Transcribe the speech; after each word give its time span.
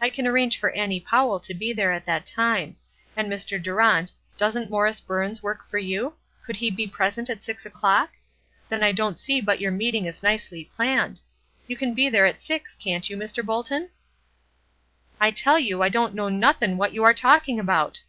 I 0.00 0.10
can 0.10 0.26
arrange 0.26 0.58
for 0.58 0.72
Annie 0.72 0.98
Powell 0.98 1.38
to 1.38 1.54
be 1.54 1.72
there 1.72 1.92
at 1.92 2.04
that 2.04 2.26
time; 2.26 2.74
and, 3.16 3.30
Mr. 3.32 3.62
Durant, 3.62 4.10
doesn't 4.36 4.68
Morris 4.68 5.00
Burns 5.00 5.44
work 5.44 5.64
for 5.68 5.78
you? 5.78 6.14
Could 6.44 6.56
he 6.56 6.72
be 6.72 6.88
present 6.88 7.30
at 7.30 7.40
six 7.40 7.64
o'clock? 7.64 8.10
Then 8.68 8.82
I 8.82 8.90
don't 8.90 9.16
see 9.16 9.40
but 9.40 9.60
your 9.60 9.70
meeting 9.70 10.06
is 10.06 10.24
nicely 10.24 10.68
planned. 10.74 11.20
You 11.68 11.76
can 11.76 11.94
be 11.94 12.08
there 12.08 12.26
at 12.26 12.42
six, 12.42 12.74
can't 12.74 13.08
you, 13.08 13.16
Mr. 13.16 13.46
Bolton?" 13.46 13.90
"I 15.20 15.30
tell 15.30 15.60
you 15.60 15.82
I 15.82 15.88
don't 15.88 16.16
know 16.16 16.28
nothin' 16.28 16.76
what 16.76 16.92
you 16.92 17.04
are 17.04 17.14
talking 17.14 17.60
about." 17.60 18.00